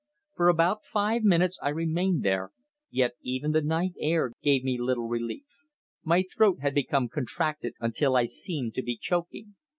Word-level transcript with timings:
For 0.35 0.47
about 0.47 0.83
five 0.83 1.21
minutes 1.21 1.59
I 1.61 1.69
remained 1.69 2.23
there, 2.23 2.49
yet 2.89 3.11
even 3.21 3.51
the 3.51 3.61
night 3.61 3.93
air 3.99 4.31
gave 4.41 4.63
me 4.63 4.81
little 4.81 5.07
relief. 5.07 5.45
My 6.03 6.23
throat 6.23 6.57
had 6.61 6.73
become 6.73 7.07
contracted 7.07 7.75
until 7.79 8.15
I 8.15 8.25
seemed 8.25 8.73
to 8.73 8.81
be 8.81 8.97
choking. 8.97 9.57